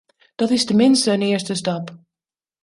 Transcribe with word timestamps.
Dat 0.35 0.49
is 0.49 0.65
tenminste 0.65 1.11
een 1.11 1.21
eerste 1.21 1.53
stap. 1.53 1.97